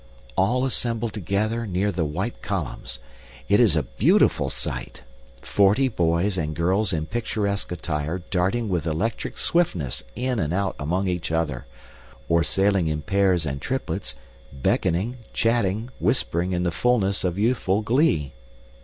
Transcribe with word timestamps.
All 0.35 0.65
assembled 0.65 1.13
together 1.13 1.67
near 1.67 1.91
the 1.91 2.03
white 2.05 2.41
columns. 2.41 2.97
It 3.47 3.59
is 3.59 3.75
a 3.75 3.83
beautiful 3.83 4.49
sight. 4.49 5.03
Forty 5.43 5.89
boys 5.89 6.39
and 6.39 6.55
girls 6.55 6.91
in 6.91 7.05
picturesque 7.05 7.71
attire 7.71 8.17
darting 8.31 8.67
with 8.67 8.87
electric 8.87 9.37
swiftness 9.37 10.03
in 10.15 10.39
and 10.39 10.53
out 10.55 10.75
among 10.79 11.07
each 11.07 11.31
other, 11.31 11.67
or 12.27 12.43
sailing 12.43 12.87
in 12.87 13.03
pairs 13.03 13.45
and 13.45 13.61
triplets, 13.61 14.15
beckoning, 14.51 15.17
chatting, 15.33 15.91
whispering 15.99 16.51
in 16.51 16.63
the 16.63 16.71
fullness 16.71 17.23
of 17.23 17.37
youthful 17.37 17.83
glee. 17.83 18.33